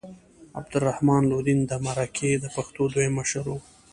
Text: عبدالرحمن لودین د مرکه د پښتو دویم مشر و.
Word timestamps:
عبدالرحمن 0.59 1.21
لودین 1.31 1.59
د 1.67 1.71
مرکه 1.85 2.29
د 2.43 2.45
پښتو 2.55 2.81
دویم 2.93 3.13
مشر 3.19 3.45
و. 3.51 3.57